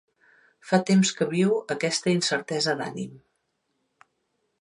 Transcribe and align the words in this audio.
Fa 0.69 0.77
temps 0.85 1.11
que 1.19 1.27
viu 1.33 1.53
aquesta 1.75 2.11
incertesa 2.13 2.75
d'ànim. 2.81 3.13